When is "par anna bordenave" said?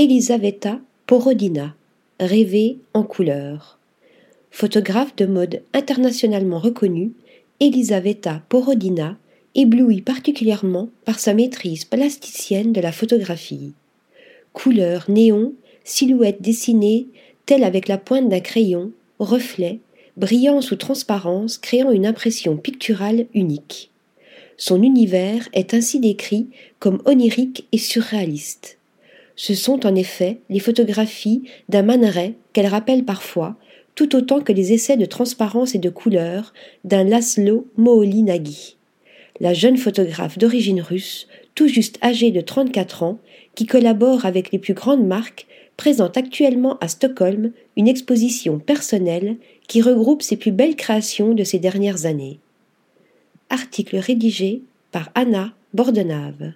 54.90-56.52